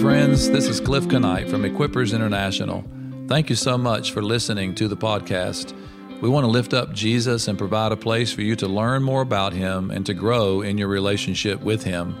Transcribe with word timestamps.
Friends. 0.00 0.50
This 0.50 0.68
is 0.68 0.78
Cliff 0.78 1.06
Knight 1.06 1.48
from 1.48 1.62
Equippers 1.62 2.14
International. 2.14 2.84
Thank 3.28 3.48
you 3.48 3.56
so 3.56 3.78
much 3.78 4.12
for 4.12 4.22
listening 4.22 4.74
to 4.74 4.88
the 4.88 4.96
podcast. 4.96 5.74
We 6.20 6.28
want 6.28 6.44
to 6.44 6.50
lift 6.50 6.74
up 6.74 6.92
Jesus 6.92 7.48
and 7.48 7.56
provide 7.56 7.92
a 7.92 7.96
place 7.96 8.32
for 8.32 8.42
you 8.42 8.56
to 8.56 8.66
learn 8.66 9.02
more 9.02 9.22
about 9.22 9.52
him 9.52 9.90
and 9.90 10.04
to 10.06 10.12
grow 10.12 10.60
in 10.60 10.76
your 10.76 10.88
relationship 10.88 11.60
with 11.62 11.82
him. 11.82 12.14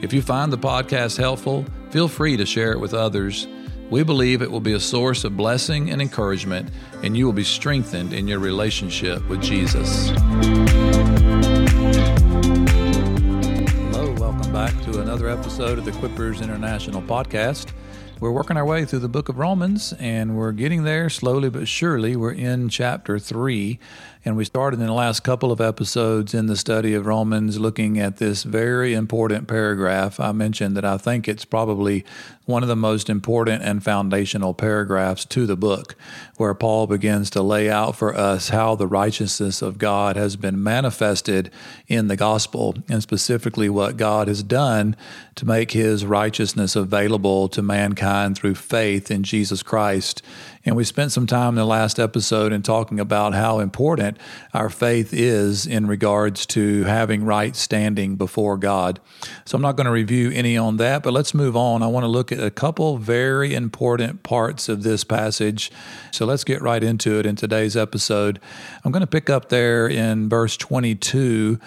If 0.00 0.12
you 0.12 0.22
find 0.22 0.52
the 0.52 0.58
podcast 0.58 1.18
helpful, 1.18 1.66
feel 1.90 2.08
free 2.08 2.36
to 2.36 2.46
share 2.46 2.72
it 2.72 2.80
with 2.80 2.94
others. 2.94 3.46
We 3.90 4.02
believe 4.04 4.40
it 4.40 4.50
will 4.50 4.60
be 4.60 4.74
a 4.74 4.80
source 4.80 5.24
of 5.24 5.36
blessing 5.36 5.90
and 5.90 6.00
encouragement, 6.00 6.70
and 7.02 7.16
you 7.16 7.26
will 7.26 7.32
be 7.32 7.44
strengthened 7.44 8.12
in 8.12 8.26
your 8.26 8.38
relationship 8.38 9.26
with 9.28 9.42
Jesus. 9.42 10.10
Episode 15.28 15.78
of 15.78 15.84
the 15.84 15.90
Equippers 15.90 16.42
International 16.42 17.02
podcast. 17.02 17.72
We're 18.18 18.32
working 18.32 18.56
our 18.56 18.64
way 18.64 18.84
through 18.84 19.00
the 19.00 19.08
book 19.08 19.28
of 19.28 19.38
Romans, 19.38 19.92
and 19.98 20.36
we're 20.36 20.52
getting 20.52 20.84
there 20.84 21.10
slowly 21.10 21.50
but 21.50 21.68
surely. 21.68 22.16
We're 22.16 22.32
in 22.32 22.68
chapter 22.68 23.18
3, 23.18 23.78
and 24.28 24.36
we 24.36 24.44
started 24.44 24.78
in 24.78 24.84
the 24.84 24.92
last 24.92 25.20
couple 25.20 25.50
of 25.50 25.58
episodes 25.58 26.34
in 26.34 26.48
the 26.48 26.56
study 26.56 26.92
of 26.92 27.06
Romans 27.06 27.58
looking 27.58 27.98
at 27.98 28.18
this 28.18 28.42
very 28.42 28.92
important 28.92 29.48
paragraph. 29.48 30.20
I 30.20 30.32
mentioned 30.32 30.76
that 30.76 30.84
I 30.84 30.98
think 30.98 31.26
it's 31.26 31.46
probably 31.46 32.04
one 32.44 32.62
of 32.62 32.68
the 32.68 32.76
most 32.76 33.08
important 33.08 33.62
and 33.62 33.82
foundational 33.82 34.52
paragraphs 34.52 35.24
to 35.24 35.46
the 35.46 35.56
book, 35.56 35.94
where 36.36 36.52
Paul 36.52 36.86
begins 36.86 37.30
to 37.30 37.42
lay 37.42 37.70
out 37.70 37.96
for 37.96 38.14
us 38.14 38.50
how 38.50 38.74
the 38.74 38.86
righteousness 38.86 39.62
of 39.62 39.78
God 39.78 40.16
has 40.16 40.36
been 40.36 40.62
manifested 40.62 41.50
in 41.88 42.08
the 42.08 42.16
gospel, 42.16 42.74
and 42.88 43.02
specifically 43.02 43.70
what 43.70 43.96
God 43.96 44.28
has 44.28 44.42
done 44.42 44.94
to 45.36 45.46
make 45.46 45.72
his 45.72 46.04
righteousness 46.04 46.76
available 46.76 47.48
to 47.48 47.62
mankind 47.62 48.36
through 48.36 48.56
faith 48.56 49.10
in 49.10 49.22
Jesus 49.22 49.62
Christ. 49.62 50.22
And 50.68 50.76
we 50.76 50.84
spent 50.84 51.12
some 51.12 51.26
time 51.26 51.48
in 51.48 51.54
the 51.54 51.64
last 51.64 51.98
episode 51.98 52.52
in 52.52 52.60
talking 52.60 53.00
about 53.00 53.32
how 53.32 53.58
important 53.58 54.18
our 54.52 54.68
faith 54.68 55.14
is 55.14 55.66
in 55.66 55.86
regards 55.86 56.44
to 56.44 56.84
having 56.84 57.24
right 57.24 57.56
standing 57.56 58.16
before 58.16 58.58
God. 58.58 59.00
So 59.46 59.56
I'm 59.56 59.62
not 59.62 59.76
going 59.76 59.86
to 59.86 59.90
review 59.90 60.30
any 60.30 60.58
on 60.58 60.76
that, 60.76 61.02
but 61.02 61.14
let's 61.14 61.32
move 61.32 61.56
on. 61.56 61.82
I 61.82 61.86
want 61.86 62.04
to 62.04 62.08
look 62.08 62.32
at 62.32 62.40
a 62.40 62.50
couple 62.50 62.98
very 62.98 63.54
important 63.54 64.22
parts 64.22 64.68
of 64.68 64.82
this 64.82 65.04
passage. 65.04 65.72
So 66.10 66.26
let's 66.26 66.44
get 66.44 66.60
right 66.60 66.84
into 66.84 67.18
it 67.18 67.24
in 67.24 67.34
today's 67.34 67.74
episode. 67.74 68.38
I'm 68.84 68.92
going 68.92 69.00
to 69.00 69.06
pick 69.06 69.30
up 69.30 69.48
there 69.48 69.88
in 69.88 70.28
verse 70.28 70.58
22 70.58 71.58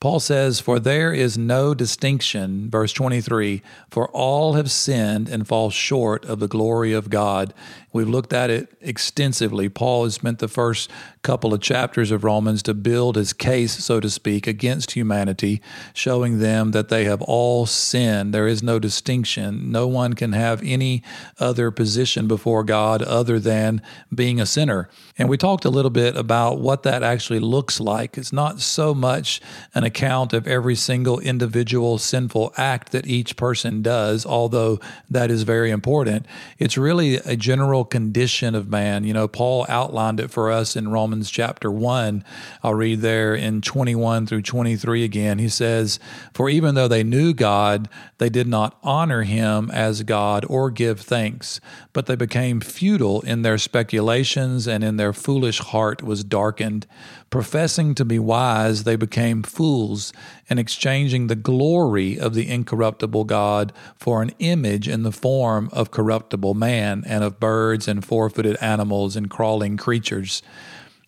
Paul 0.00 0.18
says, 0.18 0.60
For 0.60 0.80
there 0.80 1.12
is 1.12 1.36
no 1.36 1.74
distinction, 1.74 2.70
verse 2.70 2.90
23, 2.94 3.60
for 3.90 4.08
all 4.08 4.54
have 4.54 4.70
sinned 4.70 5.28
and 5.28 5.46
fall 5.46 5.68
short 5.68 6.24
of 6.24 6.40
the 6.40 6.48
glory 6.48 6.94
of 6.94 7.10
God. 7.10 7.52
We've 7.92 8.08
looked 8.08 8.32
at 8.32 8.50
it 8.50 8.72
extensively. 8.80 9.68
Paul 9.68 10.04
has 10.04 10.14
spent 10.14 10.38
the 10.38 10.48
first 10.48 10.90
couple 11.22 11.52
of 11.52 11.60
chapters 11.60 12.10
of 12.10 12.24
Romans 12.24 12.62
to 12.62 12.74
build 12.74 13.16
his 13.16 13.32
case, 13.32 13.84
so 13.84 13.98
to 14.00 14.08
speak, 14.08 14.46
against 14.46 14.92
humanity, 14.92 15.60
showing 15.92 16.38
them 16.38 16.70
that 16.70 16.88
they 16.88 17.04
have 17.04 17.20
all 17.22 17.66
sinned. 17.66 18.32
There 18.32 18.46
is 18.46 18.62
no 18.62 18.78
distinction. 18.78 19.72
No 19.72 19.88
one 19.88 20.14
can 20.14 20.32
have 20.32 20.62
any 20.62 21.02
other 21.38 21.70
position 21.70 22.28
before 22.28 22.62
God 22.62 23.02
other 23.02 23.38
than 23.38 23.82
being 24.14 24.40
a 24.40 24.46
sinner. 24.46 24.88
And 25.18 25.28
we 25.28 25.36
talked 25.36 25.64
a 25.64 25.70
little 25.70 25.90
bit 25.90 26.16
about 26.16 26.60
what 26.60 26.84
that 26.84 27.02
actually 27.02 27.40
looks 27.40 27.80
like. 27.80 28.16
It's 28.16 28.32
not 28.32 28.60
so 28.60 28.94
much 28.94 29.40
an 29.74 29.84
account 29.84 30.32
of 30.32 30.46
every 30.46 30.76
single 30.76 31.18
individual 31.18 31.98
sinful 31.98 32.52
act 32.56 32.92
that 32.92 33.06
each 33.06 33.36
person 33.36 33.82
does, 33.82 34.24
although 34.24 34.78
that 35.10 35.30
is 35.30 35.42
very 35.42 35.70
important. 35.70 36.24
It's 36.58 36.78
really 36.78 37.16
a 37.16 37.36
general 37.36 37.79
condition 37.84 38.54
of 38.54 38.68
man. 38.68 39.04
You 39.04 39.12
know, 39.12 39.28
Paul 39.28 39.66
outlined 39.68 40.20
it 40.20 40.30
for 40.30 40.50
us 40.50 40.76
in 40.76 40.88
Romans 40.88 41.30
chapter 41.30 41.70
1. 41.70 42.24
I'll 42.62 42.74
read 42.74 43.00
there 43.00 43.34
in 43.34 43.60
21 43.60 44.26
through 44.26 44.42
23 44.42 45.04
again. 45.04 45.38
He 45.38 45.48
says, 45.48 45.98
For 46.34 46.48
even 46.48 46.74
though 46.74 46.88
they 46.88 47.02
knew 47.02 47.32
God, 47.32 47.88
they 48.18 48.28
did 48.28 48.46
not 48.46 48.78
honor 48.82 49.22
him 49.22 49.70
as 49.70 50.02
God 50.02 50.44
or 50.48 50.70
give 50.70 51.00
thanks, 51.00 51.60
but 51.92 52.06
they 52.06 52.16
became 52.16 52.60
futile 52.60 53.20
in 53.22 53.42
their 53.42 53.58
speculations, 53.58 54.66
and 54.66 54.84
in 54.84 54.96
their 54.96 55.12
foolish 55.12 55.58
heart 55.60 56.02
was 56.02 56.24
darkened. 56.24 56.86
Professing 57.30 57.94
to 57.94 58.04
be 58.04 58.18
wise, 58.18 58.82
they 58.82 58.96
became 58.96 59.44
fools, 59.44 60.12
and 60.48 60.58
exchanging 60.58 61.28
the 61.28 61.36
glory 61.36 62.18
of 62.18 62.34
the 62.34 62.50
incorruptible 62.50 63.22
God 63.22 63.72
for 63.96 64.20
an 64.20 64.32
image 64.40 64.88
in 64.88 65.04
the 65.04 65.12
form 65.12 65.70
of 65.72 65.92
corruptible 65.92 66.54
man 66.54 67.04
and 67.06 67.22
of 67.22 67.38
birds 67.38 67.86
and 67.86 68.04
four 68.04 68.30
footed 68.30 68.56
animals 68.56 69.14
and 69.14 69.30
crawling 69.30 69.76
creatures. 69.76 70.42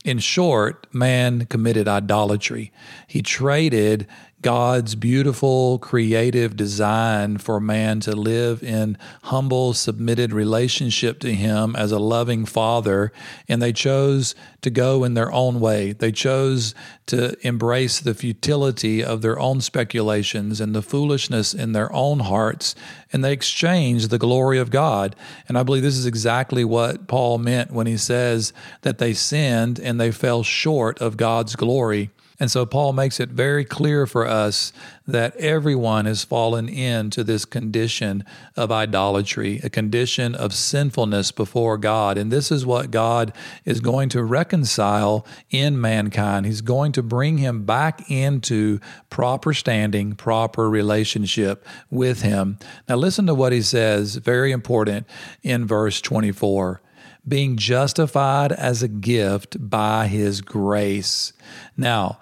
In 0.04 0.20
short, 0.20 0.86
man 0.92 1.46
committed 1.46 1.88
idolatry. 1.88 2.72
He 3.08 3.22
traded 3.22 4.06
God's 4.42 4.97
beautiful 4.97 5.78
creative 5.78 6.56
design 6.56 7.38
for 7.38 7.60
man 7.60 8.00
to 8.00 8.16
live 8.16 8.60
in 8.60 8.98
humble, 9.25 9.72
submitted 9.72 10.32
relationship 10.32 11.20
to 11.20 11.32
Him 11.32 11.76
as 11.76 11.92
a 11.92 12.00
loving 12.00 12.44
Father, 12.44 13.12
and 13.48 13.62
they 13.62 13.72
chose 13.72 14.34
to 14.62 14.70
go 14.70 15.04
in 15.04 15.14
their 15.14 15.32
own 15.32 15.60
way. 15.60 15.92
They 15.92 16.10
chose 16.10 16.75
to 17.06 17.36
embrace 17.47 18.00
the 18.00 18.14
futility 18.14 19.02
of 19.02 19.22
their 19.22 19.38
own 19.38 19.60
speculations 19.60 20.60
and 20.60 20.75
the 20.75 20.82
foolishness 20.82 21.54
in 21.54 21.70
their 21.70 21.92
own 21.92 22.20
hearts, 22.20 22.75
and 23.12 23.25
they 23.25 23.32
exchanged 23.32 24.10
the 24.10 24.19
glory 24.19 24.58
of 24.58 24.70
God. 24.70 25.14
And 25.47 25.56
I 25.56 25.62
believe 25.62 25.84
this 25.84 25.97
is 25.97 26.06
exactly 26.06 26.64
what 26.64 27.06
Paul 27.06 27.38
meant 27.38 27.70
when 27.70 27.86
he 27.86 27.97
says 27.97 28.52
that 28.81 28.98
they 28.98 29.14
sinned 29.14 29.78
and 29.78 30.00
they 30.00 30.10
fell 30.10 30.42
short 30.42 30.98
of 31.00 31.16
God's 31.16 31.54
glory. 31.54 32.10
And 32.42 32.50
so 32.50 32.66
Paul 32.66 32.92
makes 32.92 33.20
it 33.20 33.28
very 33.28 33.64
clear 33.64 34.04
for 34.04 34.26
us 34.26 34.72
that 35.06 35.36
everyone 35.36 36.06
has 36.06 36.25
fallen 36.25 36.69
into 36.69 37.22
this 37.22 37.44
condition 37.44 38.25
of 38.56 38.72
idolatry, 38.72 39.60
a 39.62 39.70
condition 39.70 40.34
of 40.34 40.52
sinfulness 40.52 41.31
before 41.31 41.78
God. 41.78 42.19
And 42.19 42.32
this 42.32 42.50
is 42.50 42.66
what 42.66 42.91
God 42.91 43.32
is 43.64 43.78
going 43.78 44.08
to 44.08 44.25
reconcile 44.25 45.25
in 45.50 45.81
mankind. 45.81 46.47
He's 46.47 46.62
going 46.62 46.91
to 46.92 47.02
bring 47.04 47.38
him 47.38 47.64
back 47.64 48.10
into 48.10 48.81
proper 49.08 49.54
standing, 49.54 50.16
proper 50.16 50.69
relationship 50.69 51.64
with 51.92 52.22
him. 52.22 52.58
Now, 52.88 52.97
listen 52.97 53.25
to 53.26 53.36
what 53.36 53.52
he 53.52 53.62
says, 53.62 54.16
very 54.16 54.50
important 54.50 55.06
in 55.44 55.64
verse 55.64 56.00
24 56.00 56.82
being 57.26 57.56
justified 57.56 58.52
as 58.52 58.82
a 58.82 58.88
gift 58.88 59.56
by 59.58 60.06
his 60.06 60.40
grace. 60.40 61.32
Now, 61.76 62.18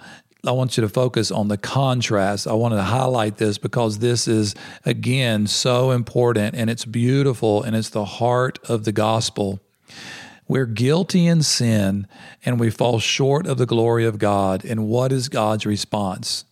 I 0.46 0.52
want 0.52 0.76
you 0.76 0.80
to 0.82 0.88
focus 0.88 1.30
on 1.30 1.48
the 1.48 1.58
contrast. 1.58 2.46
I 2.46 2.54
want 2.54 2.74
to 2.74 2.82
highlight 2.82 3.36
this 3.36 3.58
because 3.58 3.98
this 3.98 4.26
is, 4.26 4.54
again, 4.84 5.46
so 5.46 5.90
important 5.90 6.54
and 6.54 6.70
it's 6.70 6.84
beautiful 6.84 7.62
and 7.62 7.76
it's 7.76 7.90
the 7.90 8.06
heart 8.06 8.58
of 8.68 8.84
the 8.84 8.92
gospel. 8.92 9.60
We're 10.48 10.66
guilty 10.66 11.26
in 11.26 11.42
sin 11.42 12.06
and 12.44 12.58
we 12.58 12.70
fall 12.70 12.98
short 12.98 13.46
of 13.46 13.58
the 13.58 13.66
glory 13.66 14.06
of 14.06 14.18
God. 14.18 14.64
And 14.64 14.88
what 14.88 15.12
is 15.12 15.28
God's 15.28 15.66
response? 15.66 16.44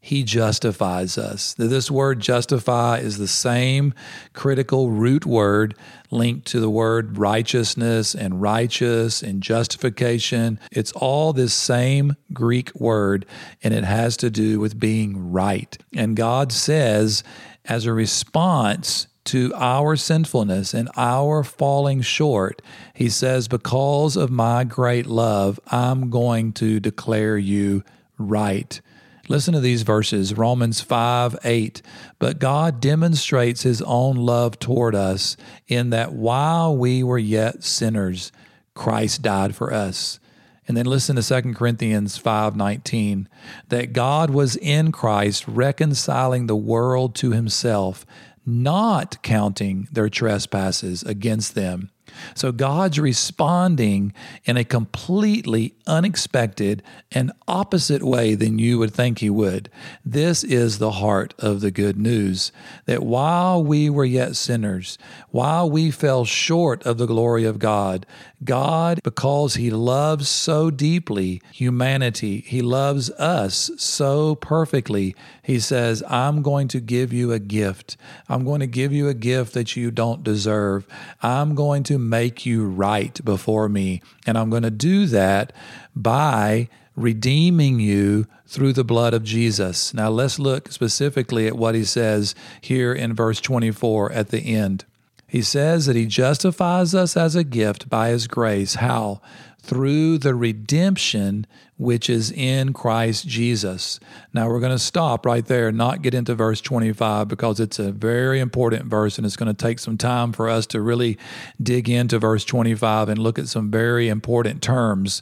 He 0.00 0.22
justifies 0.22 1.18
us. 1.18 1.54
This 1.54 1.90
word 1.90 2.20
justify 2.20 2.98
is 2.98 3.18
the 3.18 3.28
same 3.28 3.92
critical 4.32 4.90
root 4.90 5.26
word 5.26 5.74
linked 6.10 6.46
to 6.48 6.60
the 6.60 6.70
word 6.70 7.18
righteousness 7.18 8.14
and 8.14 8.40
righteous 8.40 9.22
and 9.22 9.42
justification. 9.42 10.60
It's 10.70 10.92
all 10.92 11.32
this 11.32 11.52
same 11.52 12.16
Greek 12.32 12.74
word, 12.74 13.26
and 13.62 13.74
it 13.74 13.84
has 13.84 14.16
to 14.18 14.30
do 14.30 14.60
with 14.60 14.78
being 14.78 15.32
right. 15.32 15.76
And 15.94 16.16
God 16.16 16.52
says, 16.52 17.24
as 17.64 17.84
a 17.84 17.92
response 17.92 19.08
to 19.24 19.52
our 19.56 19.94
sinfulness 19.94 20.72
and 20.72 20.88
our 20.96 21.44
falling 21.44 22.00
short, 22.00 22.62
He 22.94 23.10
says, 23.10 23.46
Because 23.46 24.16
of 24.16 24.30
my 24.30 24.64
great 24.64 25.06
love, 25.06 25.60
I'm 25.66 26.08
going 26.08 26.52
to 26.54 26.80
declare 26.80 27.36
you 27.36 27.84
right. 28.16 28.80
Listen 29.28 29.52
to 29.52 29.60
these 29.60 29.82
verses 29.82 30.36
Romans 30.36 30.80
5 30.80 31.36
8. 31.44 31.82
But 32.18 32.38
God 32.38 32.80
demonstrates 32.80 33.62
his 33.62 33.82
own 33.82 34.16
love 34.16 34.58
toward 34.58 34.94
us 34.94 35.36
in 35.66 35.90
that 35.90 36.12
while 36.12 36.76
we 36.76 37.02
were 37.02 37.18
yet 37.18 37.62
sinners, 37.62 38.32
Christ 38.74 39.22
died 39.22 39.54
for 39.54 39.72
us. 39.72 40.18
And 40.66 40.76
then 40.76 40.86
listen 40.86 41.16
to 41.16 41.22
2 41.22 41.54
Corinthians 41.54 42.18
5:19 42.18 43.28
that 43.68 43.92
God 43.92 44.30
was 44.30 44.56
in 44.56 44.92
Christ 44.92 45.46
reconciling 45.46 46.46
the 46.46 46.56
world 46.56 47.14
to 47.16 47.32
himself, 47.32 48.06
not 48.46 49.22
counting 49.22 49.88
their 49.92 50.08
trespasses 50.08 51.02
against 51.02 51.54
them. 51.54 51.90
So 52.34 52.52
God's 52.52 52.98
responding 52.98 54.12
in 54.44 54.56
a 54.56 54.64
completely 54.64 55.74
unexpected 55.86 56.82
and 57.12 57.32
opposite 57.46 58.02
way 58.02 58.34
than 58.34 58.58
you 58.58 58.78
would 58.78 58.92
think 58.92 59.18
He 59.18 59.30
would. 59.30 59.70
This 60.04 60.44
is 60.44 60.78
the 60.78 60.92
heart 60.92 61.34
of 61.38 61.60
the 61.60 61.70
good 61.70 61.96
news 61.96 62.52
that 62.86 63.02
while 63.02 63.62
we 63.62 63.90
were 63.90 64.04
yet 64.04 64.36
sinners, 64.36 64.98
while 65.30 65.70
we 65.70 65.90
fell 65.90 66.24
short 66.24 66.82
of 66.84 66.98
the 66.98 67.06
glory 67.06 67.44
of 67.44 67.58
God, 67.58 68.06
God, 68.44 69.00
because 69.02 69.54
He 69.54 69.70
loves 69.70 70.28
so 70.28 70.70
deeply 70.70 71.42
humanity, 71.52 72.44
He 72.46 72.62
loves 72.62 73.10
us 73.10 73.70
so 73.76 74.34
perfectly, 74.36 75.16
He 75.42 75.58
says, 75.58 76.02
I'm 76.08 76.42
going 76.42 76.68
to 76.68 76.80
give 76.80 77.12
you 77.12 77.32
a 77.32 77.38
gift. 77.38 77.96
I'm 78.28 78.44
going 78.44 78.60
to 78.60 78.66
give 78.66 78.92
you 78.92 79.08
a 79.08 79.14
gift 79.14 79.54
that 79.54 79.76
you 79.76 79.90
don't 79.90 80.22
deserve. 80.22 80.86
I'm 81.22 81.54
going 81.54 81.82
to 81.84 81.98
make 82.08 82.46
you 82.46 82.66
right 82.66 83.22
before 83.24 83.68
me. 83.68 84.02
And 84.26 84.38
I'm 84.38 84.50
going 84.50 84.62
to 84.62 84.70
do 84.70 85.06
that 85.06 85.52
by 85.94 86.68
redeeming 86.96 87.78
you 87.80 88.26
through 88.46 88.72
the 88.72 88.84
blood 88.84 89.14
of 89.14 89.22
Jesus. 89.22 89.94
Now 89.94 90.08
let's 90.08 90.38
look 90.38 90.72
specifically 90.72 91.46
at 91.46 91.56
what 91.56 91.74
he 91.74 91.84
says 91.84 92.34
here 92.60 92.92
in 92.92 93.14
verse 93.14 93.40
24 93.40 94.12
at 94.12 94.28
the 94.28 94.40
end. 94.40 94.84
He 95.26 95.42
says 95.42 95.86
that 95.86 95.96
he 95.96 96.06
justifies 96.06 96.94
us 96.94 97.16
as 97.16 97.36
a 97.36 97.44
gift 97.44 97.88
by 97.88 98.08
his 98.08 98.26
grace. 98.26 98.76
How? 98.76 99.20
Through 99.68 100.18
the 100.18 100.34
redemption 100.34 101.46
which 101.76 102.08
is 102.08 102.32
in 102.32 102.72
Christ 102.72 103.28
Jesus. 103.28 104.00
Now 104.32 104.48
we're 104.48 104.60
going 104.60 104.72
to 104.72 104.78
stop 104.78 105.26
right 105.26 105.44
there 105.44 105.70
not 105.70 106.02
get 106.02 106.14
into 106.14 106.34
verse 106.34 106.62
25 106.62 107.28
because 107.28 107.60
it's 107.60 107.78
a 107.78 107.92
very 107.92 108.40
important 108.40 108.86
verse 108.86 109.18
and 109.18 109.26
it's 109.26 109.36
going 109.36 109.54
to 109.54 109.66
take 109.66 109.78
some 109.78 109.98
time 109.98 110.32
for 110.32 110.48
us 110.48 110.66
to 110.68 110.80
really 110.80 111.18
dig 111.62 111.88
into 111.88 112.18
verse 112.18 112.44
25 112.46 113.10
and 113.10 113.18
look 113.18 113.38
at 113.38 113.46
some 113.46 113.70
very 113.70 114.08
important 114.08 114.62
terms. 114.62 115.20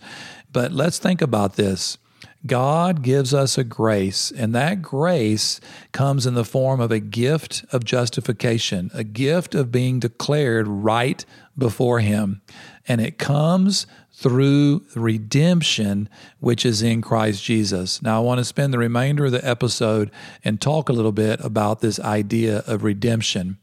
But 0.53 0.71
let's 0.71 0.99
think 0.99 1.21
about 1.21 1.57
this. 1.57 1.99
God 2.47 3.03
gives 3.03 3.35
us 3.35 3.59
a 3.59 3.65
grace, 3.65 4.31
and 4.31 4.55
that 4.55 4.81
grace 4.81 5.61
comes 5.91 6.27
in 6.27 6.35
the 6.35 6.45
form 6.45 6.81
of 6.81 6.93
a 6.93 7.01
gift 7.01 7.65
of 7.73 7.85
justification, 7.85 8.91
a 8.95 9.03
gift 9.03 9.55
of 9.55 9.73
being 9.73 9.99
declared 9.99 10.69
right 10.69 11.25
before 11.59 12.01
Him. 12.01 12.43
And 12.87 13.01
it 13.01 13.19
comes 13.19 13.87
through 14.17 14.83
redemption, 14.95 16.09
which 16.41 16.65
is 16.65 16.83
in 16.83 17.03
Christ 17.03 17.45
Jesus. 17.45 18.01
Now, 18.01 18.17
I 18.17 18.25
want 18.25 18.39
to 18.39 18.47
spend 18.47 18.73
the 18.73 18.79
remainder 18.79 19.27
of 19.27 19.33
the 19.33 19.47
episode 19.47 20.11
and 20.43 20.59
talk 20.59 20.89
a 20.89 20.95
little 20.95 21.13
bit 21.13 21.39
about 21.45 21.81
this 21.81 22.01
idea 22.01 22.65
of 22.67 22.83
redemption. 22.83 23.59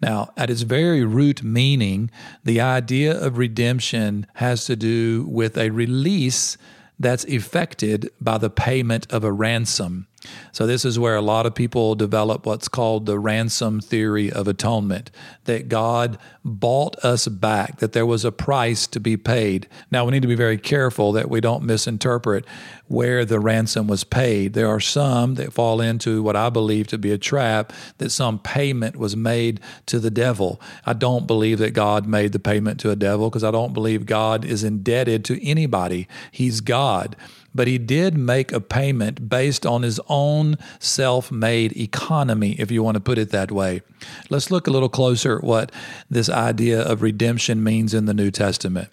Now, 0.00 0.32
at 0.36 0.50
its 0.50 0.62
very 0.62 1.04
root 1.04 1.44
meaning, 1.44 2.10
the 2.42 2.60
idea 2.60 3.16
of 3.16 3.38
redemption 3.38 4.26
has 4.34 4.64
to 4.64 4.74
do 4.74 5.24
with 5.28 5.56
a 5.56 5.70
release 5.70 6.56
that's 6.98 7.24
effected 7.24 8.10
by 8.20 8.38
the 8.38 8.50
payment 8.50 9.06
of 9.12 9.22
a 9.22 9.32
ransom. 9.32 10.08
So, 10.52 10.66
this 10.66 10.84
is 10.84 10.98
where 10.98 11.16
a 11.16 11.22
lot 11.22 11.46
of 11.46 11.54
people 11.54 11.94
develop 11.94 12.46
what's 12.46 12.68
called 12.68 13.06
the 13.06 13.18
ransom 13.18 13.80
theory 13.80 14.30
of 14.30 14.46
atonement 14.46 15.10
that 15.44 15.68
God 15.68 16.18
bought 16.44 16.96
us 17.04 17.26
back, 17.28 17.78
that 17.78 17.92
there 17.92 18.06
was 18.06 18.24
a 18.24 18.32
price 18.32 18.86
to 18.88 19.00
be 19.00 19.16
paid. 19.16 19.68
Now, 19.90 20.04
we 20.04 20.12
need 20.12 20.22
to 20.22 20.28
be 20.28 20.34
very 20.34 20.58
careful 20.58 21.12
that 21.12 21.30
we 21.30 21.40
don't 21.40 21.64
misinterpret 21.64 22.44
where 22.86 23.24
the 23.24 23.40
ransom 23.40 23.86
was 23.86 24.04
paid. 24.04 24.52
There 24.52 24.68
are 24.68 24.80
some 24.80 25.34
that 25.36 25.52
fall 25.52 25.80
into 25.80 26.22
what 26.22 26.36
I 26.36 26.50
believe 26.50 26.86
to 26.88 26.98
be 26.98 27.10
a 27.10 27.18
trap 27.18 27.72
that 27.98 28.10
some 28.10 28.38
payment 28.38 28.96
was 28.96 29.16
made 29.16 29.60
to 29.86 29.98
the 29.98 30.10
devil. 30.10 30.60
I 30.84 30.92
don't 30.92 31.26
believe 31.26 31.58
that 31.58 31.70
God 31.72 32.06
made 32.06 32.32
the 32.32 32.38
payment 32.38 32.78
to 32.80 32.90
a 32.90 32.96
devil 32.96 33.30
because 33.30 33.44
I 33.44 33.50
don't 33.50 33.72
believe 33.72 34.04
God 34.04 34.44
is 34.44 34.62
indebted 34.62 35.24
to 35.26 35.44
anybody. 35.44 36.06
He's 36.30 36.60
God 36.60 37.16
but 37.54 37.66
he 37.66 37.78
did 37.78 38.16
make 38.16 38.52
a 38.52 38.60
payment 38.60 39.28
based 39.28 39.66
on 39.66 39.82
his 39.82 40.00
own 40.08 40.56
self 40.78 41.30
made 41.30 41.76
economy, 41.76 42.52
if 42.58 42.70
you 42.70 42.82
want 42.82 42.96
to 42.96 43.00
put 43.00 43.18
it 43.18 43.30
that 43.30 43.50
way. 43.50 43.82
Let's 44.30 44.50
look 44.50 44.66
a 44.66 44.70
little 44.70 44.88
closer 44.88 45.38
at 45.38 45.44
what 45.44 45.72
this 46.10 46.28
idea 46.28 46.80
of 46.80 47.02
redemption 47.02 47.62
means 47.62 47.94
in 47.94 48.06
the 48.06 48.14
New 48.14 48.30
Testament. 48.30 48.88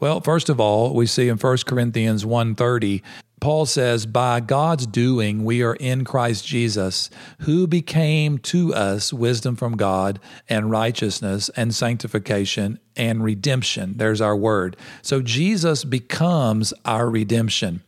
Well, 0.00 0.20
first 0.20 0.48
of 0.48 0.60
all, 0.60 0.94
we 0.94 1.06
see 1.06 1.28
in 1.28 1.38
1 1.38 1.58
Corinthians 1.66 2.24
1:30 2.24 3.02
Paul 3.44 3.66
says, 3.66 4.06
By 4.06 4.40
God's 4.40 4.86
doing, 4.86 5.44
we 5.44 5.62
are 5.62 5.74
in 5.74 6.06
Christ 6.06 6.46
Jesus, 6.46 7.10
who 7.40 7.66
became 7.66 8.38
to 8.38 8.72
us 8.72 9.12
wisdom 9.12 9.54
from 9.54 9.76
God 9.76 10.18
and 10.48 10.70
righteousness 10.70 11.50
and 11.54 11.74
sanctification 11.74 12.78
and 12.96 13.22
redemption. 13.22 13.98
There's 13.98 14.22
our 14.22 14.34
word. 14.34 14.78
So 15.02 15.20
Jesus 15.20 15.84
becomes 15.84 16.72
our 16.86 17.10
redemption. 17.10 17.82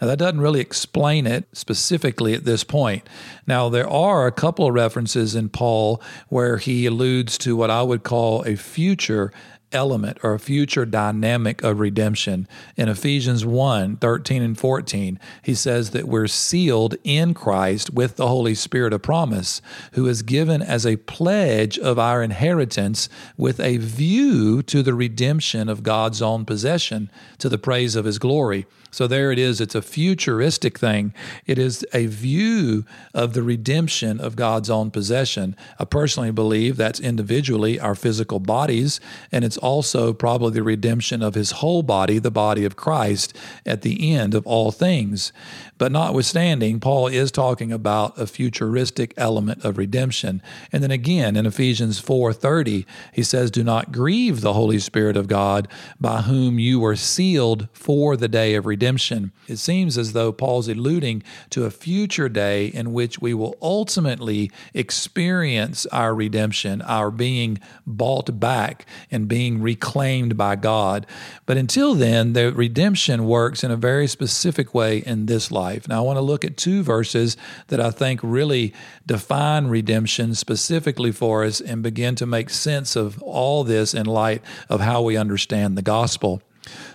Now, 0.00 0.06
that 0.06 0.18
doesn't 0.18 0.40
really 0.40 0.60
explain 0.60 1.26
it 1.26 1.48
specifically 1.52 2.34
at 2.34 2.44
this 2.44 2.64
point. 2.64 3.08
Now, 3.46 3.68
there 3.68 3.88
are 3.88 4.26
a 4.26 4.32
couple 4.32 4.66
of 4.66 4.74
references 4.74 5.34
in 5.34 5.48
Paul 5.48 6.02
where 6.28 6.58
he 6.58 6.86
alludes 6.86 7.38
to 7.38 7.56
what 7.56 7.70
I 7.70 7.82
would 7.82 8.02
call 8.02 8.42
a 8.44 8.56
future 8.56 9.32
element 9.72 10.18
or 10.22 10.34
a 10.34 10.38
future 10.38 10.86
dynamic 10.86 11.62
of 11.62 11.80
redemption. 11.80 12.48
In 12.76 12.88
Ephesians 12.88 13.44
1 13.44 13.96
13 13.96 14.42
and 14.42 14.58
14, 14.58 15.18
he 15.42 15.54
says 15.54 15.90
that 15.90 16.08
we're 16.08 16.26
sealed 16.26 16.96
in 17.04 17.34
Christ 17.34 17.92
with 17.92 18.16
the 18.16 18.28
Holy 18.28 18.54
Spirit 18.54 18.92
of 18.92 19.02
promise, 19.02 19.60
who 19.92 20.06
is 20.06 20.22
given 20.22 20.62
as 20.62 20.86
a 20.86 20.96
pledge 20.96 21.78
of 21.78 21.98
our 21.98 22.22
inheritance 22.22 23.08
with 23.36 23.60
a 23.60 23.76
view 23.76 24.62
to 24.62 24.82
the 24.82 24.94
redemption 24.94 25.68
of 25.68 25.82
God's 25.82 26.22
own 26.22 26.44
possession 26.44 27.10
to 27.38 27.48
the 27.48 27.58
praise 27.58 27.96
of 27.96 28.04
his 28.04 28.18
glory. 28.18 28.66
So 28.90 29.06
there 29.06 29.30
it 29.30 29.38
is. 29.38 29.60
It's 29.60 29.74
a 29.74 29.82
futuristic 29.82 30.78
thing. 30.78 31.12
It 31.46 31.58
is 31.58 31.84
a 31.92 32.06
view 32.06 32.84
of 33.12 33.34
the 33.34 33.42
redemption 33.42 34.20
of 34.20 34.36
God's 34.36 34.70
own 34.70 34.90
possession. 34.90 35.56
I 35.78 35.84
personally 35.84 36.30
believe 36.30 36.76
that's 36.76 37.00
individually 37.00 37.78
our 37.78 37.94
physical 37.94 38.40
bodies, 38.40 39.00
and 39.30 39.44
it's 39.44 39.57
also 39.58 40.12
probably 40.12 40.52
the 40.52 40.62
redemption 40.62 41.22
of 41.22 41.34
his 41.34 41.52
whole 41.52 41.82
body, 41.82 42.18
the 42.18 42.30
body 42.30 42.64
of 42.64 42.76
Christ, 42.76 43.36
at 43.66 43.82
the 43.82 44.12
end 44.12 44.34
of 44.34 44.46
all 44.46 44.70
things. 44.70 45.32
But 45.78 45.92
notwithstanding, 45.92 46.80
Paul 46.80 47.06
is 47.06 47.30
talking 47.30 47.72
about 47.72 48.18
a 48.18 48.26
futuristic 48.26 49.14
element 49.16 49.64
of 49.64 49.78
redemption. 49.78 50.42
And 50.72 50.82
then 50.82 50.90
again 50.90 51.36
in 51.36 51.46
Ephesians 51.46 52.00
4:30, 52.00 52.84
he 53.12 53.22
says, 53.22 53.50
"Do 53.50 53.62
not 53.62 53.92
grieve 53.92 54.40
the 54.40 54.54
Holy 54.54 54.80
Spirit 54.80 55.16
of 55.16 55.28
God, 55.28 55.68
by 56.00 56.22
whom 56.22 56.58
you 56.58 56.80
were 56.80 56.96
sealed 56.96 57.68
for 57.72 58.16
the 58.16 58.28
day 58.28 58.54
of 58.54 58.66
redemption." 58.66 59.30
It 59.46 59.58
seems 59.58 59.96
as 59.96 60.12
though 60.12 60.32
Paul's 60.32 60.68
alluding 60.68 61.22
to 61.50 61.64
a 61.64 61.70
future 61.70 62.28
day 62.28 62.66
in 62.66 62.92
which 62.92 63.20
we 63.20 63.32
will 63.32 63.56
ultimately 63.62 64.50
experience 64.74 65.86
our 65.86 66.14
redemption, 66.14 66.82
our 66.82 67.10
being 67.10 67.58
bought 67.86 68.40
back 68.40 68.84
and 69.10 69.28
being 69.28 69.47
reclaimed 69.56 70.36
by 70.36 70.56
God. 70.56 71.06
But 71.46 71.56
until 71.56 71.94
then, 71.94 72.34
the 72.34 72.52
redemption 72.52 73.26
works 73.26 73.64
in 73.64 73.70
a 73.70 73.76
very 73.76 74.06
specific 74.06 74.74
way 74.74 74.98
in 74.98 75.26
this 75.26 75.50
life 75.50 75.58
life. 75.58 75.88
Now, 75.88 75.98
I 75.98 76.00
want 76.06 76.16
to 76.16 76.22
look 76.22 76.44
at 76.44 76.56
two 76.56 76.82
verses 76.82 77.36
that 77.68 77.80
I 77.80 77.90
think 77.90 78.20
really 78.22 78.72
define 79.06 79.66
redemption 79.66 80.34
specifically 80.34 81.12
for 81.12 81.44
us 81.44 81.60
and 81.60 81.82
begin 81.82 82.14
to 82.16 82.26
make 82.26 82.50
sense 82.50 82.96
of 82.96 83.20
all 83.22 83.64
this 83.64 83.94
in 83.94 84.06
light 84.06 84.42
of 84.68 84.80
how 84.80 85.02
we 85.02 85.16
understand 85.16 85.76
the 85.76 85.82
gospel. 85.82 86.42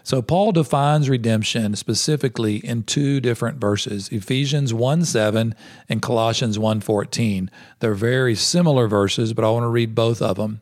So 0.03 0.22
Paul 0.22 0.51
defines 0.51 1.10
redemption 1.10 1.75
specifically 1.75 2.58
in 2.58 2.84
two 2.84 3.20
different 3.20 3.60
verses, 3.60 4.10
Ephesians 4.10 4.74
1 4.74 5.06
7 5.06 5.56
and 5.89 6.01
Colossians 6.01 6.60
1 6.60 6.82
14. 6.82 7.50
They're 7.80 7.94
very 7.94 8.36
similar 8.36 8.88
verses, 8.88 9.34
but 9.34 9.46
I 9.46 9.50
want 9.50 9.63
to 9.63 9.70
read 9.70 9.96
both 9.96 10.22
of 10.22 10.38
them. 10.38 10.62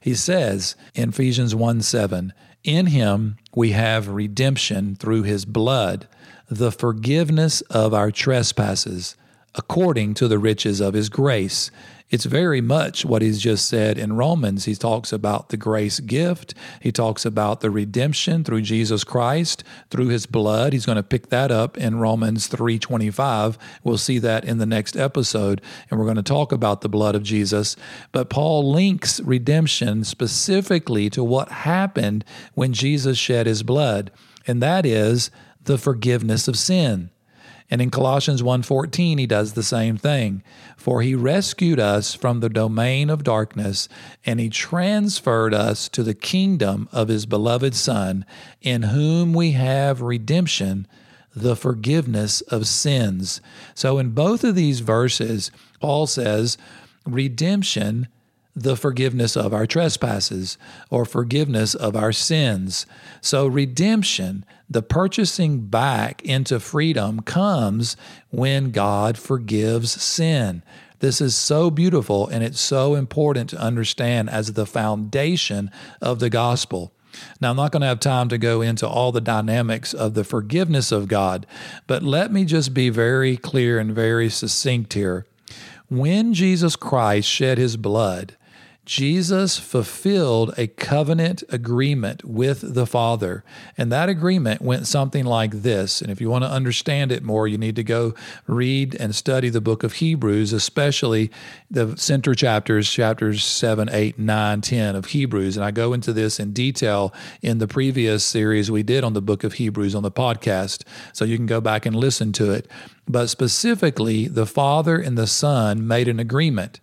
He 0.00 0.14
says 0.14 0.76
in 0.94 1.10
Ephesians 1.10 1.54
1 1.54 1.82
7, 1.82 2.32
In 2.64 2.86
him 2.86 3.36
we 3.54 3.70
have 3.70 4.08
redemption 4.08 4.96
through 4.96 5.22
his 5.22 5.44
blood 5.44 6.08
the 6.48 6.72
forgiveness 6.72 7.62
of 7.62 7.94
our 7.94 8.10
trespasses 8.10 9.16
according 9.54 10.14
to 10.14 10.28
the 10.28 10.38
riches 10.38 10.80
of 10.80 10.94
his 10.94 11.08
grace. 11.08 11.70
It's 12.12 12.26
very 12.26 12.60
much 12.60 13.06
what 13.06 13.22
he's 13.22 13.40
just 13.40 13.66
said 13.66 13.96
in 13.96 14.12
Romans. 14.12 14.66
He 14.66 14.74
talks 14.74 15.14
about 15.14 15.48
the 15.48 15.56
grace 15.56 15.98
gift. 15.98 16.52
He 16.78 16.92
talks 16.92 17.24
about 17.24 17.62
the 17.62 17.70
redemption 17.70 18.44
through 18.44 18.60
Jesus 18.60 19.02
Christ, 19.02 19.64
through 19.88 20.08
his 20.08 20.26
blood. 20.26 20.74
He's 20.74 20.84
going 20.84 20.96
to 20.96 21.02
pick 21.02 21.30
that 21.30 21.50
up 21.50 21.78
in 21.78 21.96
Romans 21.96 22.48
3:25. 22.48 23.56
We'll 23.82 23.96
see 23.96 24.18
that 24.18 24.44
in 24.44 24.58
the 24.58 24.66
next 24.66 24.94
episode 24.94 25.62
and 25.90 25.98
we're 25.98 26.04
going 26.04 26.16
to 26.16 26.22
talk 26.22 26.52
about 26.52 26.82
the 26.82 26.88
blood 26.90 27.14
of 27.14 27.22
Jesus. 27.22 27.76
But 28.12 28.28
Paul 28.28 28.70
links 28.70 29.18
redemption 29.20 30.04
specifically 30.04 31.08
to 31.10 31.24
what 31.24 31.48
happened 31.48 32.26
when 32.52 32.74
Jesus 32.74 33.16
shed 33.16 33.46
his 33.46 33.62
blood, 33.62 34.10
and 34.46 34.62
that 34.62 34.84
is 34.84 35.30
the 35.64 35.78
forgiveness 35.78 36.46
of 36.46 36.58
sin. 36.58 37.08
And 37.70 37.80
in 37.80 37.90
Colossians 37.90 38.42
1:14 38.42 39.18
he 39.18 39.26
does 39.26 39.52
the 39.52 39.62
same 39.62 39.96
thing. 39.96 40.42
For 40.76 41.02
he 41.02 41.14
rescued 41.14 41.80
us 41.80 42.14
from 42.14 42.40
the 42.40 42.48
domain 42.48 43.10
of 43.10 43.24
darkness 43.24 43.88
and 44.24 44.40
he 44.40 44.48
transferred 44.48 45.54
us 45.54 45.88
to 45.90 46.02
the 46.02 46.14
kingdom 46.14 46.88
of 46.92 47.08
his 47.08 47.26
beloved 47.26 47.74
son 47.74 48.24
in 48.60 48.82
whom 48.82 49.32
we 49.32 49.52
have 49.52 50.02
redemption 50.02 50.86
the 51.34 51.56
forgiveness 51.56 52.42
of 52.42 52.66
sins. 52.66 53.40
So 53.74 53.98
in 53.98 54.10
both 54.10 54.44
of 54.44 54.54
these 54.54 54.80
verses 54.80 55.50
Paul 55.80 56.06
says 56.06 56.58
redemption 57.06 58.08
the 58.54 58.76
forgiveness 58.76 59.36
of 59.36 59.54
our 59.54 59.66
trespasses 59.66 60.58
or 60.90 61.04
forgiveness 61.04 61.74
of 61.74 61.96
our 61.96 62.12
sins. 62.12 62.86
So, 63.20 63.46
redemption, 63.46 64.44
the 64.68 64.82
purchasing 64.82 65.66
back 65.66 66.22
into 66.22 66.60
freedom, 66.60 67.20
comes 67.20 67.96
when 68.30 68.70
God 68.70 69.16
forgives 69.16 69.90
sin. 69.90 70.62
This 71.00 71.20
is 71.20 71.34
so 71.34 71.70
beautiful 71.70 72.28
and 72.28 72.44
it's 72.44 72.60
so 72.60 72.94
important 72.94 73.50
to 73.50 73.58
understand 73.58 74.30
as 74.30 74.52
the 74.52 74.66
foundation 74.66 75.70
of 76.00 76.20
the 76.20 76.30
gospel. 76.30 76.92
Now, 77.40 77.50
I'm 77.50 77.56
not 77.56 77.72
going 77.72 77.80
to 77.82 77.88
have 77.88 78.00
time 78.00 78.28
to 78.28 78.38
go 78.38 78.62
into 78.62 78.86
all 78.86 79.12
the 79.12 79.20
dynamics 79.20 79.92
of 79.92 80.14
the 80.14 80.24
forgiveness 80.24 80.92
of 80.92 81.08
God, 81.08 81.46
but 81.86 82.02
let 82.02 82.32
me 82.32 82.44
just 82.44 82.72
be 82.72 82.88
very 82.88 83.36
clear 83.36 83.78
and 83.78 83.94
very 83.94 84.28
succinct 84.28 84.94
here. 84.94 85.26
When 85.88 86.32
Jesus 86.32 86.76
Christ 86.76 87.28
shed 87.28 87.58
his 87.58 87.76
blood, 87.76 88.36
Jesus 88.84 89.60
fulfilled 89.60 90.54
a 90.58 90.66
covenant 90.66 91.44
agreement 91.50 92.24
with 92.24 92.74
the 92.74 92.84
Father. 92.84 93.44
And 93.78 93.92
that 93.92 94.08
agreement 94.08 94.60
went 94.60 94.88
something 94.88 95.24
like 95.24 95.62
this. 95.62 96.02
And 96.02 96.10
if 96.10 96.20
you 96.20 96.28
want 96.28 96.42
to 96.42 96.50
understand 96.50 97.12
it 97.12 97.22
more, 97.22 97.46
you 97.46 97.58
need 97.58 97.76
to 97.76 97.84
go 97.84 98.14
read 98.48 98.96
and 98.96 99.14
study 99.14 99.50
the 99.50 99.60
book 99.60 99.84
of 99.84 99.94
Hebrews, 99.94 100.52
especially 100.52 101.30
the 101.70 101.96
center 101.96 102.34
chapters, 102.34 102.90
chapters 102.90 103.44
7, 103.44 103.88
8, 103.88 104.18
9, 104.18 104.60
10 104.60 104.96
of 104.96 105.06
Hebrews. 105.06 105.56
And 105.56 105.64
I 105.64 105.70
go 105.70 105.92
into 105.92 106.12
this 106.12 106.40
in 106.40 106.52
detail 106.52 107.14
in 107.40 107.58
the 107.58 107.68
previous 107.68 108.24
series 108.24 108.68
we 108.68 108.82
did 108.82 109.04
on 109.04 109.12
the 109.12 109.22
book 109.22 109.44
of 109.44 109.54
Hebrews 109.54 109.94
on 109.94 110.02
the 110.02 110.10
podcast. 110.10 110.82
So 111.12 111.24
you 111.24 111.36
can 111.36 111.46
go 111.46 111.60
back 111.60 111.86
and 111.86 111.94
listen 111.94 112.32
to 112.32 112.50
it. 112.50 112.68
But 113.08 113.28
specifically, 113.28 114.28
the 114.28 114.46
Father 114.46 114.98
and 114.98 115.18
the 115.18 115.26
Son 115.26 115.86
made 115.86 116.08
an 116.08 116.20
agreement. 116.20 116.80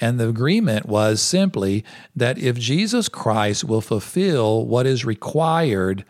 And 0.00 0.20
the 0.20 0.28
agreement 0.28 0.86
was 0.86 1.22
simply 1.22 1.84
that 2.14 2.38
if 2.38 2.58
Jesus 2.58 3.08
Christ 3.08 3.64
will 3.64 3.80
fulfill 3.80 4.64
what 4.66 4.86
is 4.86 5.04
required, 5.04 6.04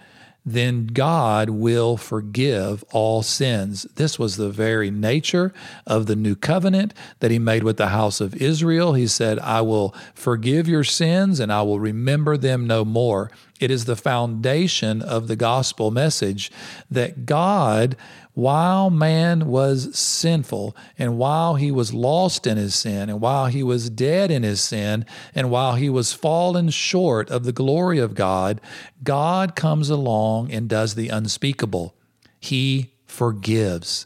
then 0.46 0.86
God 0.86 1.50
will 1.50 1.96
forgive 1.96 2.84
all 2.92 3.22
sins. 3.22 3.82
This 3.96 4.16
was 4.16 4.36
the 4.36 4.48
very 4.48 4.92
nature 4.92 5.52
of 5.84 6.06
the 6.06 6.14
new 6.14 6.36
covenant 6.36 6.94
that 7.18 7.32
he 7.32 7.40
made 7.40 7.64
with 7.64 7.78
the 7.78 7.88
house 7.88 8.20
of 8.20 8.36
Israel. 8.36 8.94
He 8.94 9.08
said, 9.08 9.40
I 9.40 9.60
will 9.62 9.92
forgive 10.14 10.68
your 10.68 10.84
sins 10.84 11.40
and 11.40 11.52
I 11.52 11.62
will 11.62 11.80
remember 11.80 12.36
them 12.36 12.68
no 12.68 12.84
more. 12.84 13.32
It 13.58 13.72
is 13.72 13.86
the 13.86 13.96
foundation 13.96 15.02
of 15.02 15.26
the 15.26 15.36
gospel 15.36 15.90
message 15.90 16.52
that 16.90 17.26
God 17.26 17.96
while 18.36 18.90
man 18.90 19.46
was 19.46 19.98
sinful 19.98 20.76
and 20.98 21.16
while 21.16 21.54
he 21.54 21.70
was 21.70 21.94
lost 21.94 22.46
in 22.46 22.58
his 22.58 22.74
sin 22.74 23.08
and 23.08 23.18
while 23.18 23.46
he 23.46 23.62
was 23.62 23.88
dead 23.88 24.30
in 24.30 24.42
his 24.42 24.60
sin 24.60 25.06
and 25.34 25.50
while 25.50 25.74
he 25.76 25.88
was 25.88 26.12
fallen 26.12 26.68
short 26.68 27.30
of 27.30 27.44
the 27.44 27.52
glory 27.52 27.98
of 27.98 28.14
God, 28.14 28.60
God 29.02 29.56
comes 29.56 29.88
along 29.88 30.52
and 30.52 30.68
does 30.68 30.96
the 30.96 31.08
unspeakable. 31.08 31.94
He 32.38 32.92
forgives. 33.06 34.04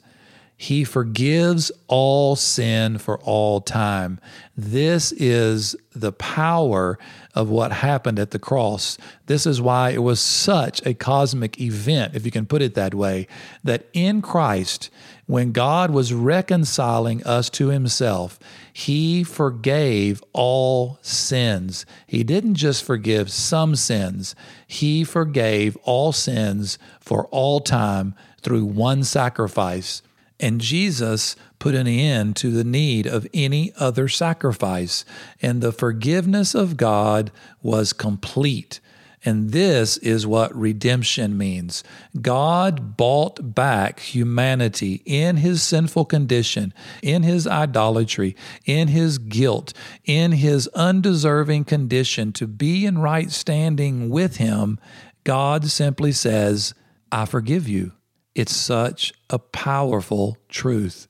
He 0.62 0.84
forgives 0.84 1.72
all 1.88 2.36
sin 2.36 2.98
for 2.98 3.18
all 3.20 3.62
time. 3.62 4.20
This 4.54 5.10
is 5.12 5.74
the 5.94 6.12
power 6.12 6.98
of 7.34 7.48
what 7.48 7.72
happened 7.72 8.18
at 8.18 8.30
the 8.30 8.38
cross. 8.38 8.98
This 9.24 9.46
is 9.46 9.62
why 9.62 9.92
it 9.92 10.02
was 10.02 10.20
such 10.20 10.84
a 10.84 10.92
cosmic 10.92 11.58
event, 11.58 12.14
if 12.14 12.26
you 12.26 12.30
can 12.30 12.44
put 12.44 12.60
it 12.60 12.74
that 12.74 12.94
way, 12.94 13.26
that 13.64 13.86
in 13.94 14.20
Christ, 14.20 14.90
when 15.24 15.52
God 15.52 15.92
was 15.92 16.12
reconciling 16.12 17.24
us 17.24 17.48
to 17.50 17.68
himself, 17.68 18.38
he 18.70 19.24
forgave 19.24 20.22
all 20.34 20.98
sins. 21.00 21.86
He 22.06 22.22
didn't 22.22 22.56
just 22.56 22.84
forgive 22.84 23.32
some 23.32 23.76
sins, 23.76 24.34
he 24.66 25.04
forgave 25.04 25.78
all 25.84 26.12
sins 26.12 26.78
for 27.00 27.28
all 27.28 27.60
time 27.60 28.14
through 28.42 28.66
one 28.66 29.04
sacrifice 29.04 30.02
and 30.40 30.60
Jesus 30.60 31.36
put 31.58 31.74
an 31.74 31.86
end 31.86 32.36
to 32.36 32.50
the 32.50 32.64
need 32.64 33.06
of 33.06 33.26
any 33.34 33.72
other 33.76 34.08
sacrifice, 34.08 35.04
and 35.42 35.60
the 35.60 35.72
forgiveness 35.72 36.54
of 36.54 36.76
God 36.76 37.30
was 37.62 37.92
complete. 37.92 38.80
And 39.22 39.50
this 39.50 39.98
is 39.98 40.26
what 40.26 40.56
redemption 40.56 41.36
means. 41.36 41.84
God 42.22 42.96
bought 42.96 43.54
back 43.54 44.00
humanity 44.00 45.02
in 45.04 45.36
his 45.36 45.62
sinful 45.62 46.06
condition, 46.06 46.72
in 47.02 47.22
his 47.22 47.46
idolatry, 47.46 48.34
in 48.64 48.88
his 48.88 49.18
guilt, 49.18 49.74
in 50.06 50.32
his 50.32 50.68
undeserving 50.68 51.66
condition 51.66 52.32
to 52.32 52.46
be 52.46 52.86
in 52.86 52.96
right 52.96 53.30
standing 53.30 54.08
with 54.08 54.36
him. 54.36 54.80
God 55.24 55.66
simply 55.66 56.12
says, 56.12 56.72
I 57.12 57.26
forgive 57.26 57.68
you. 57.68 57.92
It's 58.34 58.54
such 58.54 59.12
a 59.28 59.38
powerful 59.38 60.38
truth. 60.48 61.08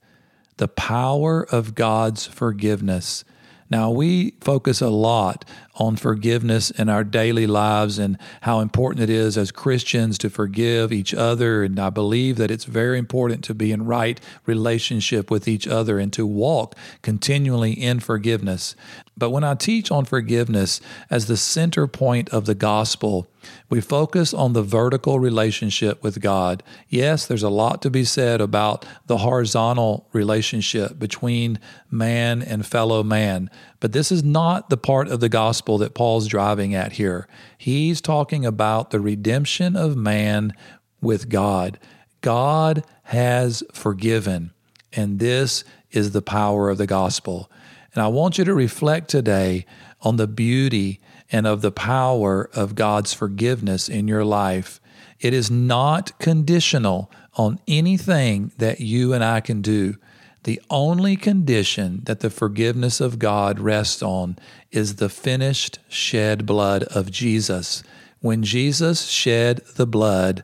The 0.57 0.67
power 0.67 1.45
of 1.51 1.75
God's 1.75 2.25
forgiveness. 2.25 3.23
Now, 3.69 3.89
we 3.91 4.31
focus 4.41 4.81
a 4.81 4.89
lot 4.89 5.45
on 5.75 5.95
forgiveness 5.95 6.69
in 6.71 6.89
our 6.89 7.03
daily 7.03 7.47
lives 7.47 7.97
and 7.97 8.17
how 8.41 8.59
important 8.59 9.01
it 9.01 9.09
is 9.09 9.37
as 9.37 9.51
Christians 9.51 10.17
to 10.19 10.29
forgive 10.29 10.91
each 10.91 11.13
other. 11.13 11.63
And 11.63 11.79
I 11.79 11.89
believe 11.89 12.35
that 12.37 12.51
it's 12.51 12.65
very 12.65 12.97
important 12.97 13.43
to 13.45 13.53
be 13.53 13.71
in 13.71 13.85
right 13.85 14.19
relationship 14.45 15.31
with 15.31 15.47
each 15.47 15.67
other 15.67 15.97
and 15.99 16.11
to 16.13 16.25
walk 16.27 16.75
continually 17.01 17.71
in 17.71 17.99
forgiveness. 17.99 18.75
But 19.17 19.29
when 19.29 19.43
I 19.43 19.53
teach 19.53 19.91
on 19.91 20.05
forgiveness 20.05 20.81
as 21.09 21.27
the 21.27 21.37
center 21.37 21.85
point 21.87 22.29
of 22.29 22.45
the 22.45 22.55
gospel, 22.55 23.27
we 23.69 23.81
focus 23.81 24.33
on 24.33 24.53
the 24.53 24.63
vertical 24.63 25.19
relationship 25.19 26.01
with 26.03 26.21
God. 26.21 26.63
Yes, 26.89 27.25
there's 27.25 27.43
a 27.43 27.49
lot 27.49 27.81
to 27.81 27.89
be 27.89 28.03
said 28.03 28.41
about 28.41 28.85
the 29.07 29.17
horizontal 29.17 30.07
relationship 30.11 30.97
between 30.97 31.59
man 31.89 32.41
and 32.41 32.65
fellow 32.65 33.03
man, 33.03 33.49
but 33.79 33.93
this 33.93 34.11
is 34.11 34.23
not 34.23 34.69
the 34.69 34.77
part 34.77 35.07
of 35.07 35.19
the 35.19 35.29
gospel 35.29 35.60
that 35.79 35.93
Paul's 35.93 36.27
driving 36.27 36.75
at 36.75 36.93
here. 36.93 37.27
He's 37.57 38.01
talking 38.01 38.45
about 38.45 38.89
the 38.89 38.99
redemption 38.99 39.75
of 39.75 39.95
man 39.95 40.53
with 41.01 41.29
God. 41.29 41.79
God 42.21 42.83
has 43.03 43.63
forgiven, 43.73 44.51
and 44.93 45.19
this 45.19 45.63
is 45.91 46.11
the 46.11 46.21
power 46.21 46.69
of 46.69 46.77
the 46.77 46.87
gospel. 46.87 47.51
And 47.93 48.03
I 48.03 48.07
want 48.07 48.37
you 48.37 48.45
to 48.45 48.53
reflect 48.53 49.09
today 49.09 49.65
on 50.01 50.15
the 50.15 50.27
beauty 50.27 50.99
and 51.31 51.47
of 51.47 51.61
the 51.61 51.71
power 51.71 52.49
of 52.53 52.75
God's 52.75 53.13
forgiveness 53.13 53.89
in 53.89 54.07
your 54.07 54.25
life. 54.25 54.79
It 55.19 55.33
is 55.33 55.51
not 55.51 56.17
conditional 56.19 57.11
on 57.35 57.59
anything 57.67 58.51
that 58.57 58.81
you 58.81 59.13
and 59.13 59.23
I 59.23 59.39
can 59.39 59.61
do. 59.61 59.95
The 60.43 60.61
only 60.69 61.15
condition 61.15 62.01
that 62.05 62.21
the 62.21 62.31
forgiveness 62.31 62.99
of 62.99 63.19
God 63.19 63.59
rests 63.59 64.01
on 64.01 64.37
is 64.71 64.95
the 64.95 65.09
finished 65.09 65.79
shed 65.87 66.45
blood 66.45 66.83
of 66.83 67.11
Jesus. 67.11 67.83
When 68.21 68.41
Jesus 68.43 69.07
shed 69.07 69.61
the 69.75 69.85
blood, 69.85 70.43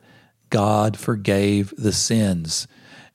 God 0.49 0.97
forgave 0.97 1.73
the 1.77 1.91
sins. 1.91 2.67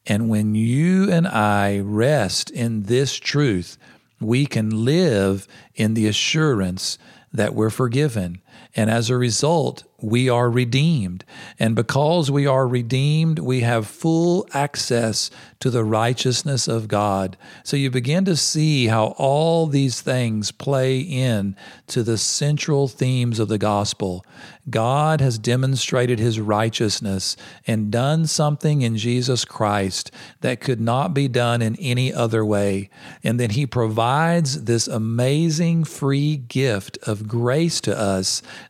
And 0.06 0.28
when 0.28 0.56
you 0.56 1.10
and 1.10 1.28
I 1.28 1.78
rest 1.78 2.50
in 2.50 2.84
this 2.84 3.16
truth, 3.16 3.78
we 4.20 4.46
can 4.46 4.84
live 4.84 5.46
in 5.74 5.94
the 5.94 6.08
assurance 6.08 6.98
that 7.32 7.54
we're 7.54 7.70
forgiven. 7.70 8.42
And 8.74 8.90
as 8.90 9.10
a 9.10 9.16
result, 9.16 9.84
we 10.02 10.28
are 10.28 10.50
redeemed. 10.50 11.24
And 11.58 11.76
because 11.76 12.30
we 12.30 12.46
are 12.46 12.66
redeemed, 12.66 13.38
we 13.38 13.60
have 13.60 13.86
full 13.86 14.46
access 14.52 15.30
to 15.60 15.70
the 15.70 15.84
righteousness 15.84 16.66
of 16.66 16.88
God. 16.88 17.36
So 17.62 17.76
you 17.76 17.90
begin 17.90 18.24
to 18.24 18.36
see 18.36 18.86
how 18.86 19.14
all 19.18 19.66
these 19.66 20.00
things 20.00 20.50
play 20.50 20.98
in 20.98 21.54
to 21.88 22.02
the 22.02 22.18
central 22.18 22.88
themes 22.88 23.38
of 23.38 23.48
the 23.48 23.58
gospel. 23.58 24.24
God 24.70 25.20
has 25.20 25.38
demonstrated 25.38 26.18
his 26.18 26.40
righteousness 26.40 27.36
and 27.66 27.90
done 27.90 28.26
something 28.26 28.82
in 28.82 28.96
Jesus 28.96 29.44
Christ 29.44 30.10
that 30.40 30.60
could 30.60 30.80
not 30.80 31.14
be 31.14 31.28
done 31.28 31.62
in 31.62 31.76
any 31.76 32.12
other 32.12 32.44
way. 32.44 32.90
And 33.22 33.38
then 33.38 33.50
he 33.50 33.66
provides 33.66 34.64
this 34.64 34.88
amazing 34.88 35.84
free 35.84 36.36
gift 36.36 36.98
of 37.02 37.28
grace 37.28 37.80
to 37.82 37.96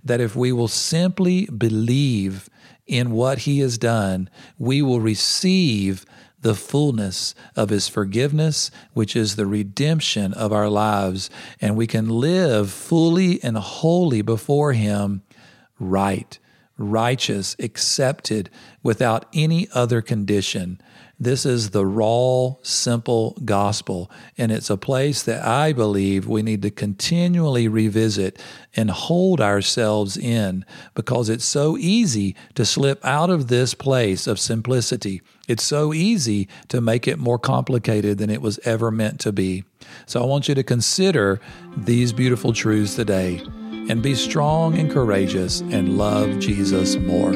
that 0.05 0.21
if 0.21 0.37
we 0.37 0.53
will 0.53 0.69
simply 0.69 1.47
believe 1.47 2.49
in 2.87 3.11
what 3.11 3.41
he 3.41 3.61
has 3.61 3.79
done, 3.79 4.29
we 4.59 4.83
will 4.83 5.01
receive 5.01 6.05
the 6.43 6.55
fullness 6.55 7.35
of 7.57 7.71
His 7.71 7.89
forgiveness, 7.89 8.71
which 8.93 9.17
is 9.17 9.37
the 9.37 9.47
redemption 9.47 10.35
of 10.35 10.53
our 10.53 10.69
lives, 10.69 11.31
and 11.61 11.77
we 11.77 11.87
can 11.87 12.09
live 12.09 12.71
fully 12.71 13.43
and 13.43 13.57
wholly 13.57 14.23
before 14.23 14.73
Him 14.73 15.23
right, 15.79 16.39
righteous, 16.83 17.57
accepted 17.59 18.51
without 18.83 19.27
any 19.33 19.69
other 19.73 20.03
condition. 20.03 20.81
This 21.23 21.47
is 21.47 21.71
the 21.71 21.87
raw, 21.87 22.55
simple 22.63 23.39
gospel. 23.45 24.11
And 24.37 24.51
it's 24.51 24.71
a 24.71 24.77
place 24.77 25.23
that 25.23 25.47
I 25.47 25.73
believe 25.73 26.27
we 26.27 26.43
need 26.43 26.63
to 26.63 26.71
continually 26.73 27.69
revisit 27.69 28.41
and 28.75 28.91
hold 28.91 29.41
ourselves 29.41 30.17
in 30.17 30.65
because 30.95 31.29
it's 31.29 31.45
so 31.45 31.77
easy 31.77 32.35
to 32.57 32.65
slip 32.65 33.05
out 33.05 33.31
of 33.31 33.47
this 33.47 33.73
place 33.73 34.27
of 34.27 34.41
simplicity. 34.41 35.23
It's 35.47 35.63
so 35.63 35.93
easy 35.93 36.49
to 36.67 36.81
make 36.81 37.07
it 37.07 37.21
more 37.21 37.39
complicated 37.39 38.19
than 38.19 38.29
it 38.29 38.43
was 38.43 38.59
ever 38.65 38.91
meant 38.91 39.21
to 39.21 39.31
be. 39.31 39.63
So 40.07 40.21
I 40.21 40.27
want 40.27 40.49
you 40.49 40.57
to 40.57 40.65
consider 40.65 41.41
these 41.77 42.13
beautiful 42.13 42.53
truths 42.53 42.97
today 42.97 43.43
and 43.89 44.03
be 44.03 44.15
strong 44.15 44.79
and 44.79 44.91
courageous 44.91 45.61
and 45.61 45.97
love 45.99 46.39
Jesus 46.39 46.97
more. 46.97 47.33